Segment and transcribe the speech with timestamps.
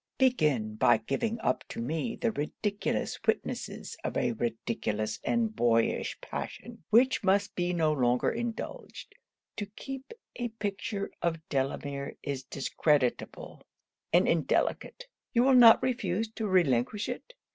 [0.17, 6.83] Begin by giving up to me the ridiculous witnesses of a ridiculous and boyish passion,
[6.89, 9.13] which must be no longer indulged;
[9.57, 13.61] to keep a picture of Delamere is discreditable
[14.11, 17.33] and indelicate you will not refuse to relinquish it?'